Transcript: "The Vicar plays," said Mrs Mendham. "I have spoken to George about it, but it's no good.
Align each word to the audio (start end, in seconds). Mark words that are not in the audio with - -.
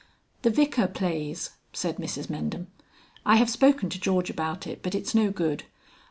"The 0.41 0.49
Vicar 0.49 0.87
plays," 0.87 1.51
said 1.73 1.97
Mrs 1.97 2.25
Mendham. 2.27 2.65
"I 3.23 3.35
have 3.35 3.51
spoken 3.51 3.87
to 3.91 3.99
George 3.99 4.31
about 4.31 4.65
it, 4.65 4.81
but 4.81 4.95
it's 4.95 5.13
no 5.13 5.29
good. 5.29 5.65